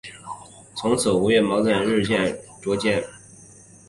[0.75, 2.17] 从此吴越矛盾日趋
[2.81, 3.03] 尖锐。